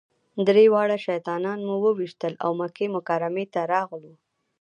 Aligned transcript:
درې 0.47 0.65
واړه 0.73 0.97
شیطانان 1.07 1.59
مو 1.67 1.75
وويشتل 1.83 2.33
او 2.43 2.51
مکې 2.59 2.85
مکرمې 2.95 3.45
ته 3.53 3.61
راغلو. 3.73 4.13